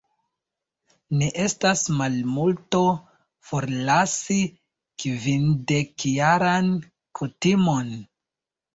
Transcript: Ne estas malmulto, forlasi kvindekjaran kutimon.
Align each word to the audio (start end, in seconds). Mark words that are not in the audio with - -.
Ne 1.19 1.27
estas 1.43 1.83
malmulto, 1.97 2.81
forlasi 3.51 4.41
kvindekjaran 5.05 6.77
kutimon. 7.23 7.99